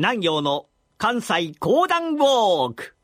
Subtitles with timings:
[0.00, 2.94] 南陽の関西講談ウォーク。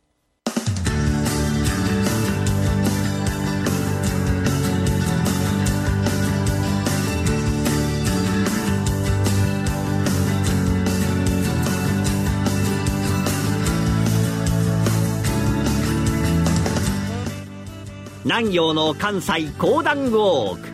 [18.25, 20.69] 南陽の関西講談ウォーク。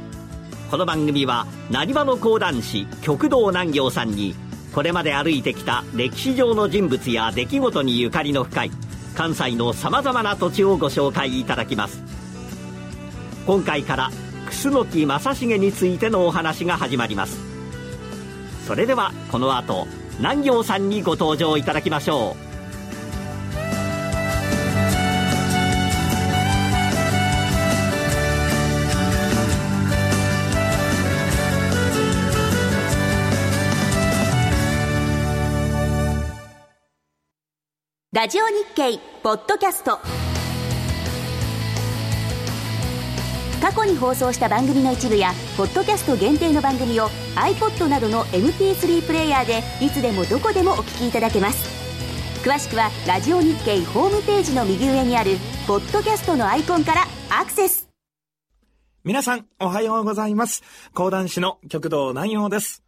[0.71, 4.35] この番組はなにわの講談師極道南陽さんに
[4.75, 8.71] これまで歩いてきた歴史上の人物や出来事にゆかりの深い
[9.17, 12.03] 関西のさまざまな土地をご紹介いただきます。
[13.47, 14.11] 今回から
[14.47, 17.39] 楠木正成についてのお話が始まります。
[18.67, 19.89] それではこの後
[20.19, 22.50] 南行さんにご登場いただきましょう。
[38.21, 39.99] ラジオ日経ポッドキャスト。
[43.63, 51.67] 過去に放送した番組の一部やポッドキャスト限定の番組を iPod などの MP3 プレイヤーでいつでもどこでもお聞きいただけます。
[52.47, 57.89] 詳しくはラジオ日経ホームページの右上にあるポッドキャストのアイコンからアクセス。
[59.03, 60.63] 皆さんおはようございます。
[60.93, 62.83] 講談師の極道南陽です。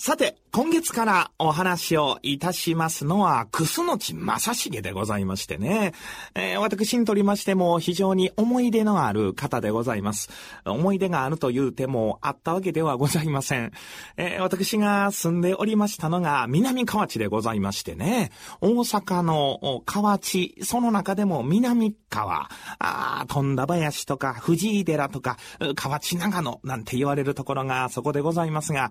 [0.00, 5.92] さて、今月からお話をいたしますのは、楠木正成でございましてね。
[6.36, 10.30] えー、私にとりましても非常に思い出のある方でございます。
[10.64, 13.72] 思い出があるという手もあったわけではございません。
[14.16, 18.30] えー、私が住んでおりましたのが南河内でございましてね。
[18.60, 25.36] 大阪の河内、その中でも南川、ああ富田林とか藤井寺とか、
[25.74, 28.90] 河内長野なんて言われるところがそこでございますが、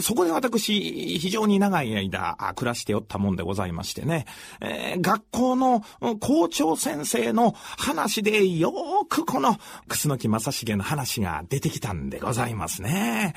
[0.00, 4.26] そこで私、非常に長い間、暮らしておったもんでございましてね、
[4.60, 5.84] えー、学校の
[6.20, 9.56] 校長先生の話でよーくこの、
[9.88, 13.34] 楠木正成の話が出てきたんでございますね。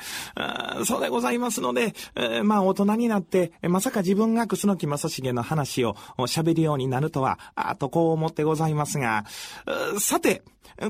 [0.84, 8.93] そうでございますので、えー、まあ大人になって、まさか自分が楠木正成の話を喋るようになるとは、あとこう思ってございます。
[8.98, 9.24] が、
[9.98, 10.42] さて、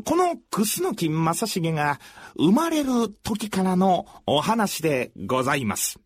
[0.04, 2.00] この楠木正成が
[2.36, 5.98] 生まれる時からのお話でございます。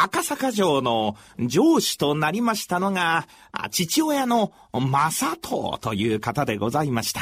[0.00, 1.16] 赤坂城の
[1.48, 3.26] 城主となりましたのが、
[3.72, 7.20] 父親の正藤という方でございました。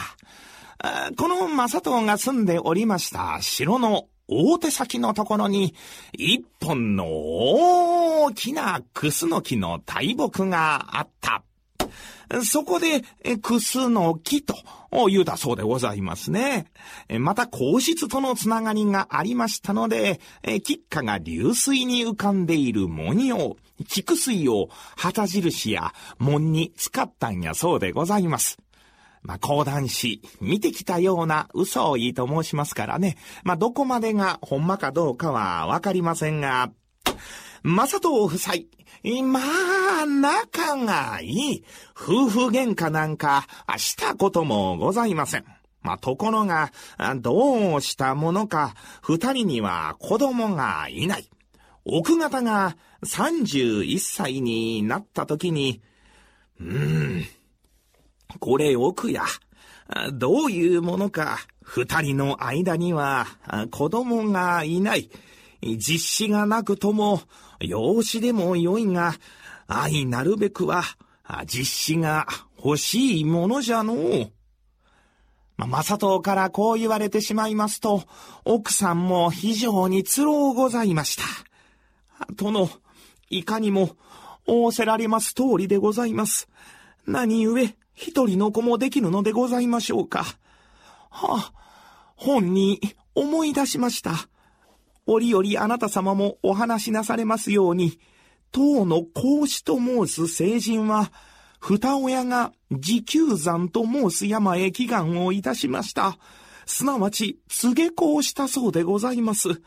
[1.17, 5.75] この正藤が住んでおりました城の大手先のところに、
[6.13, 11.43] 一本の大きなクスノキの大木があった。
[12.45, 13.03] そこで、
[13.43, 14.55] クスの木と
[15.09, 16.67] 言うだそうでございますね。
[17.19, 23.57] また、皇室とのつながりがありましたので、吉花が流水に浮かんでいる文様、
[23.89, 28.59] 菊水を旗印や門に使ったんやそうでございます。
[29.23, 33.17] まあ、講談師、見てきたような嘘をいいと申しますからね。
[33.43, 36.71] まあ、どこまでがほんまかどうかはわかりませんが、
[37.63, 38.55] マサト夫妻、
[39.23, 39.41] ま
[40.03, 41.65] あ、仲がいい。
[41.97, 43.47] 夫婦喧嘩なんか
[43.77, 45.45] したこともございません。
[45.83, 46.73] まあ、ところが、
[47.17, 51.31] どうしたものか、二人には子供がいない。
[51.85, 55.81] 奥方が31歳になった時に、
[56.59, 57.25] うーん、
[58.41, 59.23] これ奥や。
[60.13, 63.27] どういうものか、二人の間には
[63.71, 65.11] 子供がいない。
[65.63, 67.23] 実子がなくとも、
[67.61, 69.15] 養子でもよいが、
[69.67, 70.83] 愛なるべくは、
[71.47, 72.27] 実子が
[72.63, 74.33] 欲しいものじゃのう。
[75.57, 78.05] ま、まさとからこう言われてしまいますと、
[78.45, 81.25] 奥さんも非常に都合ございました。
[82.35, 82.69] 殿、
[83.31, 83.97] いかにも、
[84.47, 86.49] 仰せられます通りでございます。
[87.07, 90.25] 何故、一人の子もできるのでございましょうか。
[91.11, 91.53] はあ、
[92.15, 92.81] 本に
[93.15, 94.13] 思い出しました。
[95.07, 97.99] 折々あなた様もお話しなされますように、
[98.53, 101.13] 当の孔子と申す聖人は、
[101.61, 106.19] 二親が持久山と申す山へ祈願をいたしました。
[106.67, 109.63] すなわち、告げ子をしたそうでございます。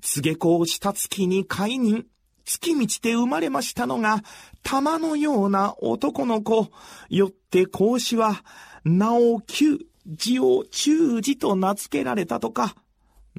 [0.00, 2.06] 告げ子をした月に解任、
[2.44, 4.22] 月道で生まれましたのが、
[4.62, 6.70] 玉のような男の子。
[7.10, 8.42] よって孔子は、
[8.84, 12.74] 名を旧、字を中字と名付けられたとか。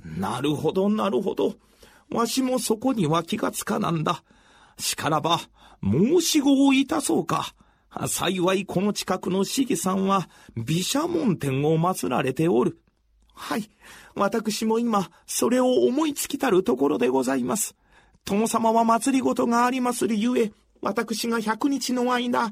[0.04, 1.56] なるほど、なるほど。
[2.12, 4.24] わしもそこには気がつかなんだ。
[4.78, 5.40] しからば、
[5.84, 7.54] 申し子をいたそうか。
[8.08, 12.80] 幸いこの近くの市議さんは、毘沙門天を祀られておる。
[13.34, 13.70] はい。
[14.16, 17.76] 私も今、それを思いつきたるところでございます。
[18.26, 20.52] 殿様は祭りごとがありまするゆえ、
[20.82, 22.52] 私が百日の間、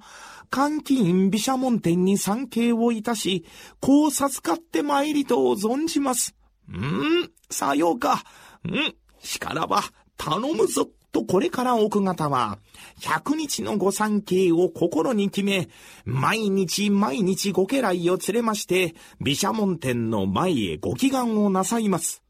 [0.55, 3.45] 監禁院毘沙門天に参詣をいたし、
[3.79, 6.35] こう授かって参りと存じます。
[6.69, 8.23] うん、さようか。
[8.63, 9.83] うん、しからば、
[10.17, 10.89] 頼むぞ。
[11.11, 12.59] とこれから奥方は、
[13.01, 15.69] 百日のご参詣を心に決め、
[16.05, 22.21] 毎日毎日ご家来を連れまして、毘沙門天の前へご祈願をなさいます。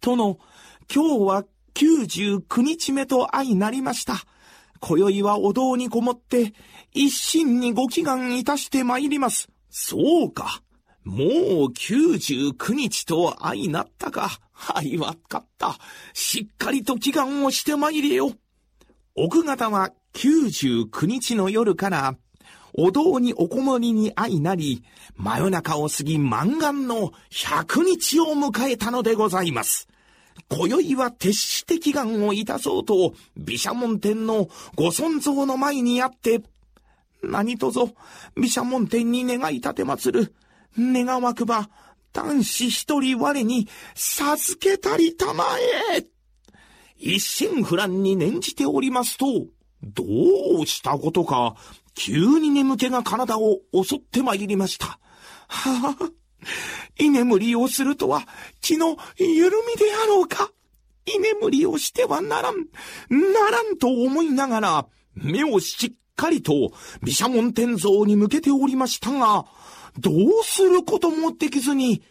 [0.00, 0.38] 殿、
[0.92, 1.44] 今日は
[1.74, 4.14] 99日目と相なりました。
[4.80, 6.54] 今宵はお堂にこもって、
[6.92, 9.48] 一心にご祈願いたして参ります。
[9.70, 10.62] そうか。
[11.06, 11.28] もう
[11.68, 14.40] 99日と相なったか。
[14.52, 15.78] はい、わかった。
[16.12, 18.32] しっかりと祈願をして参りよ。
[19.14, 22.16] 奥方は99日の夜から、
[22.74, 24.82] お堂におこもりに相なり、
[25.16, 29.88] 真夜中を過ぎ満願の100日を迎えたのでございます。
[30.48, 36.42] 今宵は徹して祈願をいたそうと、毘沙門天のご尊像の前にあって、
[37.22, 37.94] 何とぞ、
[38.34, 40.34] 毘沙門天に願い立てまつる、
[40.78, 41.68] 願わくば、
[42.12, 45.44] 男子一人我に授けたりたま
[45.96, 46.06] え。
[46.96, 49.26] 一心不乱に念じておりますと、
[49.82, 50.04] ど
[50.62, 51.54] うしたことか、
[51.94, 54.98] 急に眠気が体を襲ってまいりました。
[55.48, 56.10] はあ、
[56.98, 58.22] 居眠りをするとは
[58.60, 60.50] 気の緩みであろうか。
[61.06, 62.56] 居眠りをしてはならん、
[63.10, 69.46] ならんと思いながら、目をしっかりと毘沙門天像に向けておりましたが、
[69.98, 72.02] どうすることもできずに、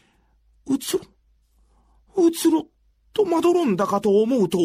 [0.68, 1.06] うつろ、
[2.16, 2.68] うつろ
[3.14, 4.58] とまどろんだかと思うと、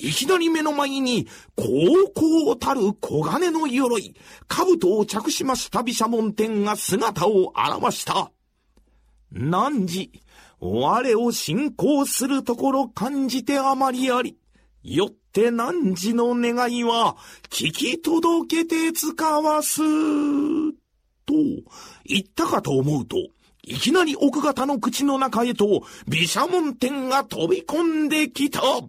[0.00, 1.26] いきなり目の前に、
[1.56, 1.64] 高
[2.14, 4.14] 校たる小金の鎧、
[4.46, 8.30] 兜を着しました毘沙門天が姿を現した。
[9.30, 10.10] 何時、
[10.60, 14.38] 我を信仰するところ感じてあまりあり、
[14.82, 17.16] よって何時の願いは
[17.48, 19.80] 聞き届けて使わす。
[21.28, 21.34] と
[22.06, 23.16] 言ったかと思うと、
[23.62, 28.60] いきなり奥方の口の中へと、毘沙門天が飛び込んできた。
[28.60, 28.88] あれ、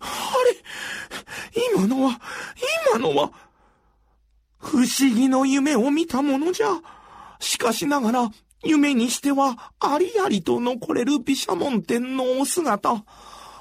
[0.00, 0.06] あ
[1.54, 2.20] れ、今のは、
[2.92, 3.32] 今のは、
[4.58, 6.68] 不思議の夢を見たものじゃ。
[7.40, 8.30] しかしながら、
[8.62, 13.02] 夢にしてはありありと残れる毘沙門天のお姿。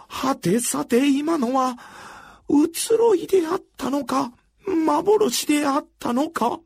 [0.08, 1.78] はてさて今のは、
[2.50, 4.34] 移ろいであったのか、
[4.68, 6.60] 幻であったのか。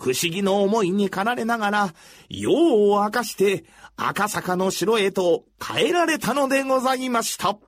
[0.00, 1.94] 不思議の思いに駆られながら、
[2.30, 2.52] 用
[2.90, 3.66] を明かして
[3.96, 7.58] 赤坂の城へと帰られたのでございました。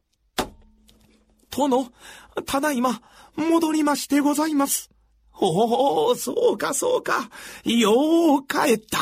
[1.50, 1.92] 殿、
[2.46, 3.02] ただいま、
[3.36, 4.90] 戻りましてございます。
[5.34, 7.28] おお、そうかそうか。
[7.64, 8.98] よう帰った。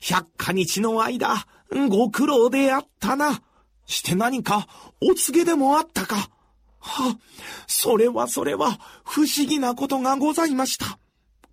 [0.00, 1.44] 百花日の間、
[1.88, 3.42] ご苦労であったな。
[3.86, 4.68] して何か、
[5.00, 6.30] お告げでもあったか。
[6.78, 7.18] は、
[7.66, 11.00] それはそれは、不思議なことがございました。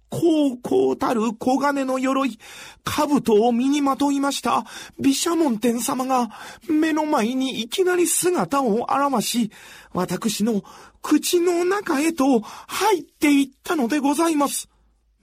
[0.10, 2.40] 高校たる小金の鎧、
[2.84, 4.66] 兜を身にまといました、
[5.00, 6.30] 毘沙門天様が、
[6.70, 9.52] 目の前にいきなり姿を現し、
[9.94, 10.64] 私の
[11.02, 14.70] 口の中へと入っていったのでございます。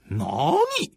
[0.09, 0.25] な
[0.79, 0.91] に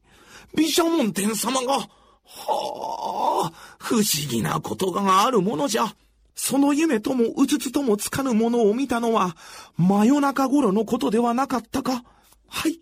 [0.54, 5.94] 毘沙門天様が、はあ、不思議なことがあるものじゃ。
[6.34, 9.36] その夢ともうつつともつかぬものを見たのは、
[9.76, 12.04] 真夜中頃のことではなかったか
[12.48, 12.80] はい。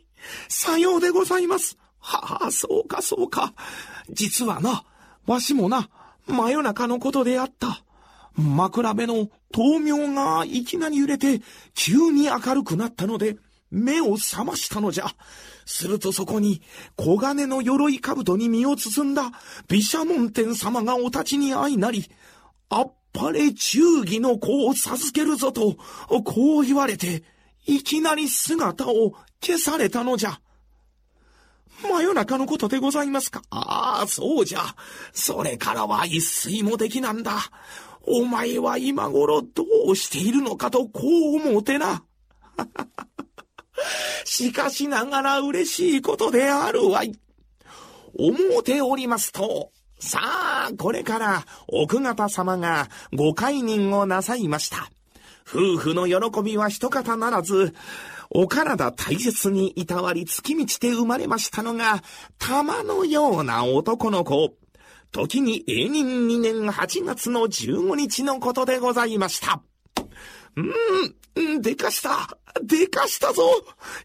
[0.48, 1.76] さようでございます。
[1.98, 3.52] はあ、そうかそうか。
[4.10, 4.84] 実はな、
[5.26, 5.88] わしもな、
[6.26, 7.82] 真夜中のことであった。
[8.34, 11.40] 枕目の豆苗がいきなり揺れて、
[11.74, 13.36] 急に明るくなったので、
[13.70, 15.06] 目を覚ましたのじゃ。
[15.64, 16.62] するとそこに、
[16.96, 19.32] 小金の鎧兜に身を包んだ、
[19.68, 22.08] 毘沙門天様がお立ちに相なり、
[22.68, 25.76] あっぱれ忠義の子を授けるぞと、
[26.24, 27.24] こう言われて、
[27.66, 30.40] いきなり姿を消されたのじゃ。
[31.82, 33.42] 真夜中のことでございますか？
[33.50, 34.62] ああ、そうじゃ。
[35.12, 37.38] それからは一睡もできなんだ。
[38.06, 41.00] お前は今頃どうしているのかとこ
[41.32, 42.04] う思うてな。
[44.24, 47.18] しかしながら嬉しいことであるわい。
[48.18, 54.88] 思うておりますと、さあ、これから奥方様がご解任をなさいました。
[55.46, 57.72] 夫婦の喜びは一方ならず、
[58.30, 62.02] お体大切にいたわり月道で生まれましたのが、
[62.38, 64.54] 玉のような男の子。
[65.12, 69.62] 時に永人2年8月の15日のことでございました。
[70.56, 73.42] うん、でかした、でかしたぞ。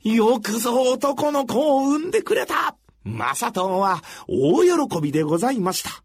[0.03, 2.75] よくぞ男の子を産んでくれた。
[3.03, 6.03] マサトは大喜びでございました。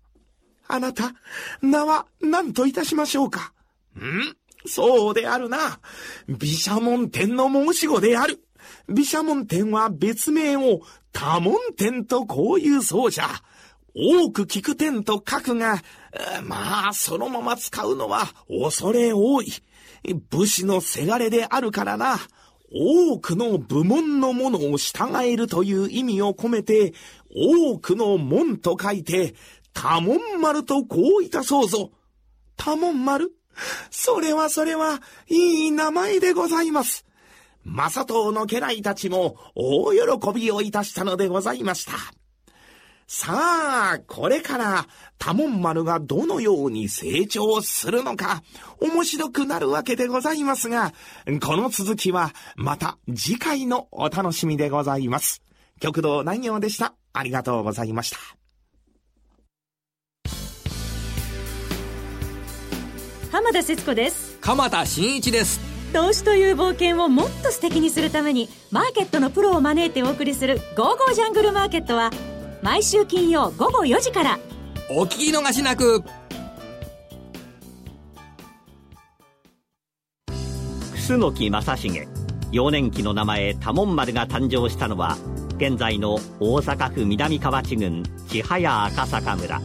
[0.69, 1.12] あなた、
[1.61, 3.52] 名は何といたしましょうか？
[3.99, 5.80] んそうであるな。
[6.28, 8.40] 毘沙門天の申し子である。
[8.88, 10.80] 毘沙門天は別名を
[11.12, 13.28] 多門天とこういうそうじゃ。
[13.94, 15.82] 多く聞く天と書くが、
[16.44, 19.52] まあ、そのまま使うのは恐れ多い。
[20.30, 22.18] 武士のせがれであるからな。
[22.73, 26.92] 多くの部門のものを従えるという意味を込めて、
[27.35, 29.35] 多くの門と書いて、
[29.73, 31.90] 多門丸とこういたそうぞ。
[32.56, 33.30] 多門丸？
[33.90, 37.06] それはそれは、いい名前でございます。
[37.64, 41.92] マサトウの家来たちも大喜びをいたしたのでございました。
[43.08, 43.32] さ
[43.94, 44.86] あ、これから
[45.18, 48.42] 多門丸がどのように成長するのか、
[48.80, 50.92] 面白くなるわけでございますが、
[51.40, 55.42] この続きはまた次回のお楽しみでございます。
[55.80, 56.94] 極道南陽でした。
[57.12, 58.18] ありがとうございました。
[63.37, 64.38] 浜田節子です。
[64.40, 65.61] 鎌田新一です。
[65.93, 72.11] 投資という冒険をもっと素敵にするためにマーケットのプロを招いてお送りする「ゴーゴージャングルマーケット」は
[72.62, 74.38] 毎週金曜午後4時から。
[74.88, 76.02] お聞き逃しなく。
[80.95, 82.09] 楠木正成
[82.52, 85.19] 幼年期の名前多門丸が誕生したのは
[85.59, 89.61] 現在の大阪府南河内郡千早赤坂村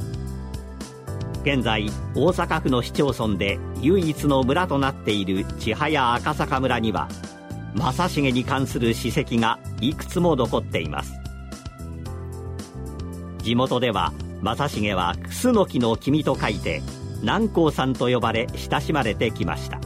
[1.42, 7.10] 現在大阪府の市町村で唯一の村となっている千早赤坂村には
[7.76, 11.14] 正成に関する史跡がいくつも残っています。
[13.40, 16.84] 地元では正成は楠木の君と書いて
[17.22, 19.80] 南光さんと呼ばれ親しまれてきました。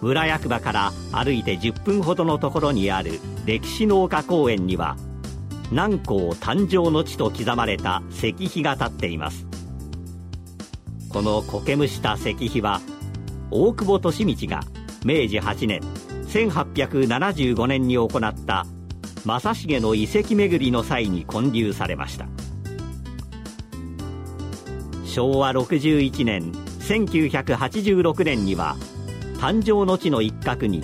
[0.00, 4.96] 村役場から歩いて10分ほどのところにある歴史農家公園には
[5.72, 9.46] 南光誕生の地と刻まれた石碑が立っています。
[11.08, 12.80] この苔むした石碑は
[13.50, 14.60] 大久保利通が
[15.04, 15.80] 明治8年
[16.28, 18.66] 1875年に行った
[19.24, 22.26] 正成の遺跡巡りの際に建立されました。
[25.04, 28.76] 昭和61年1986年には
[29.38, 30.82] 誕生の地の一角に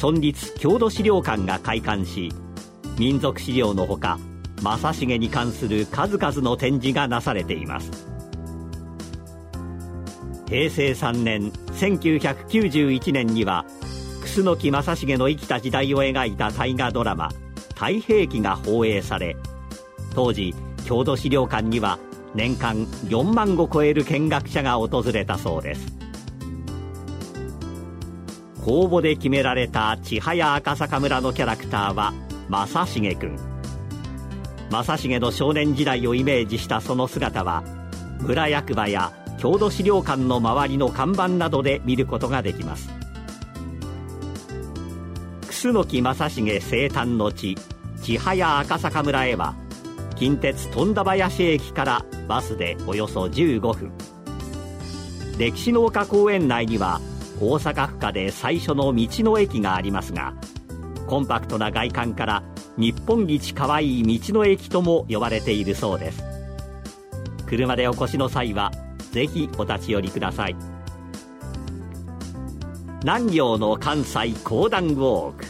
[0.00, 2.32] 村立郷土資料館が開館し
[2.98, 4.18] 民族資料のほか
[4.62, 8.06] 正成に関する数々の展示がなされています。
[10.48, 13.64] 平成3年1991年には
[14.22, 17.30] 楠木正成の生きた時代を描いた大河ドラマ
[17.74, 19.36] 「太平記」が放映され
[20.14, 20.54] 当時
[20.86, 21.98] 郷土資料館には
[22.34, 25.96] 年間4万を超える見学者が訪れたそうです。
[28.64, 32.12] 公募で決められた千早赤坂村のキャラクターは
[32.48, 33.38] 正成君。
[34.70, 37.62] 正成の少年時代をイメージしたその姿は
[38.20, 42.88] 村役場や郷土資料館の周りの看板などで見ることができます。
[45.48, 47.56] 楠木正成生誕の地
[48.02, 49.54] 千早赤坂村へは
[50.14, 53.92] 近鉄富田林駅からバスでおよそ15分。
[55.38, 57.00] 歴史の丘公園内には
[57.40, 60.32] 大阪府下で最初の道の駅がありますが
[61.06, 62.42] コンパクトな外観から
[62.76, 66.22] 日本一かわいい道の駅とも呼ばれているそうです。
[67.46, 68.72] 車でお越しの際は
[69.12, 70.56] ぜひお立ち寄りください。
[73.02, 75.44] 南行の関西講談ウォーク。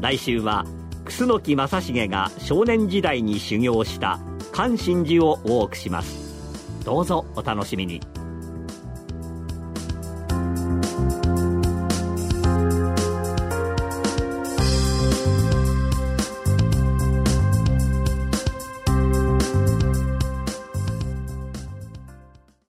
[0.00, 0.66] 来週は
[1.04, 4.20] 楠木正成が少年時代に修行した
[4.52, 6.84] 関心寺をウォークします。
[6.84, 8.00] どうぞお楽しみに。